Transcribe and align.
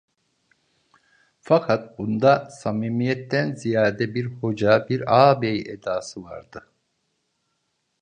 Fakat 1.41 1.95
bunda 1.97 2.47
samimiyetten 2.49 3.55
ziyade 3.55 4.13
bir 4.15 4.25
hoca, 4.25 4.85
bir 4.89 5.15
ağabey 5.29 5.61
edası 5.67 6.23
vardı. 6.23 6.67